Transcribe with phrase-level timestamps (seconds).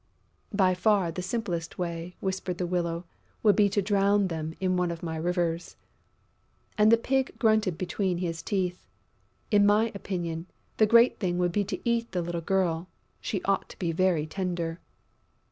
[0.51, 3.05] "By far the simplest way," whispered the Willow,
[3.43, 5.75] "would be to drown them in one of my rivers."
[6.75, 8.87] And the Pig grunted between his teeth:
[9.51, 12.87] "In my opinion, the great thing would be to eat the little girl....
[13.19, 14.79] She ought to be very tender...."